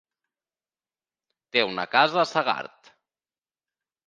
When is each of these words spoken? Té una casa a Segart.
Té 1.57 1.63
una 1.73 1.85
casa 1.93 2.21
a 2.23 2.27
Segart. 2.31 2.91